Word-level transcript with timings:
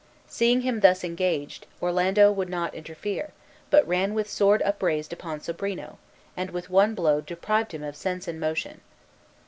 Seeing 0.27 0.61
him 0.61 0.79
thus 0.79 1.03
engaged, 1.03 1.67
Orlando 1.79 2.31
would 2.31 2.49
not 2.49 2.73
interfere, 2.73 3.33
but 3.69 3.87
ran 3.87 4.15
with 4.15 4.27
sword 4.27 4.63
upraised 4.63 5.13
upon 5.13 5.41
Sobrino, 5.41 5.99
and 6.35 6.49
with 6.49 6.71
one 6.71 6.95
blow 6.95 7.21
deprived 7.21 7.71
him 7.71 7.83
of 7.83 7.95
sense 7.95 8.27
and 8.27 8.39
motion. 8.39 8.81